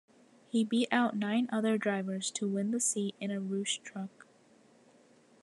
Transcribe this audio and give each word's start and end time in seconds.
He 0.47 0.63
beat 0.63 0.87
out 0.91 1.15
nine 1.15 1.47
other 1.51 1.77
drivers 1.77 2.31
to 2.31 2.47
win 2.47 2.71
the 2.71 2.79
seat 2.79 3.13
in 3.19 3.29
a 3.29 3.39
Roush 3.39 3.79
truck. 3.83 4.25